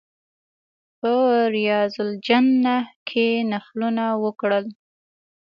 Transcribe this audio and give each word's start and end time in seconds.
په 0.99 1.11
ریاض 1.55 1.93
الجنه 2.05 2.77
کې 3.07 3.27
نفلونه 3.51 4.05
وکړل. 4.23 4.65